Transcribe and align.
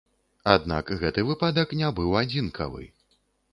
Аднак 0.53 0.89
гэты 1.03 1.25
выпадак 1.29 1.77
не 1.83 1.93
быў 2.01 2.19
адзінкавы. 2.25 2.91